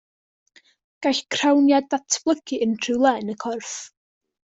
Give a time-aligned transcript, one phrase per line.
[1.05, 3.75] Gall crawniad ddatblygu unrhyw le yn y corff.